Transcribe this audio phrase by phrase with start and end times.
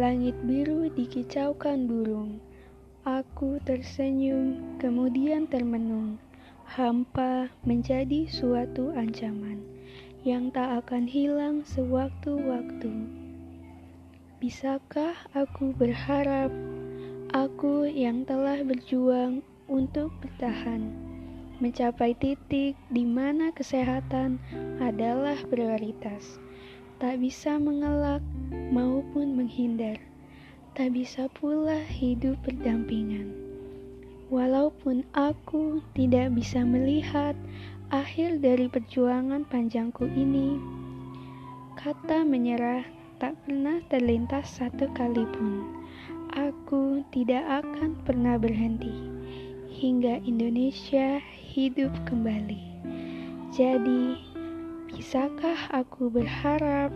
[0.00, 2.40] Langit biru dikicaukan burung.
[3.04, 6.16] Aku tersenyum, kemudian termenung.
[6.64, 9.60] Hampa menjadi suatu ancaman
[10.24, 12.88] yang tak akan hilang sewaktu-waktu.
[14.40, 16.48] Bisakah aku berharap
[17.36, 20.96] aku yang telah berjuang untuk bertahan
[21.60, 24.40] mencapai titik di mana kesehatan
[24.80, 26.40] adalah prioritas?
[27.00, 28.20] Tak bisa mengelak
[28.68, 29.96] maupun menghindar,
[30.76, 33.32] tak bisa pula hidup berdampingan.
[34.28, 37.32] Walaupun aku tidak bisa melihat
[37.88, 40.60] akhir dari perjuangan panjangku ini,
[41.80, 42.84] kata menyerah
[43.16, 45.64] tak pernah terlintas satu kali pun.
[46.36, 48.92] Aku tidak akan pernah berhenti
[49.72, 51.16] hingga Indonesia
[51.48, 52.60] hidup kembali.
[53.50, 54.29] Jadi,
[54.90, 56.90] Bisakah aku berharap